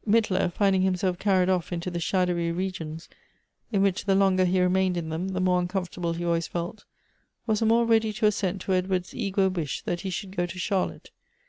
"~ 0.00 0.06
Mittler, 0.06 0.52
finding 0.52 0.82
himself 0.82 1.18
carried 1.18 1.48
off" 1.48 1.72
into 1.72 1.90
the 1.90 1.98
shadowy 1.98 2.48
I'cgions, 2.52 3.08
in 3.72 3.82
which 3.82 4.04
the 4.04 4.14
longer 4.14 4.44
he 4.44 4.60
remained 4.60 4.96
in 4.96 5.08
them, 5.08 5.30
the 5.30 5.40
more 5.40 5.58
uncomfortable 5.58 6.12
he 6.12 6.24
always 6.24 6.46
felt, 6.46 6.84
was 7.44 7.58
the 7.58 7.66
more 7.66 7.84
ready 7.84 8.12
to 8.12 8.26
assent 8.26 8.60
to 8.60 8.72
Edward's 8.72 9.16
eager 9.16 9.48
wish 9.48 9.82
that 9.82 10.02
he 10.02 10.10
should 10.10 10.36
go 10.36 10.46
to 10.46 10.58
Charlotte. 10.60 11.10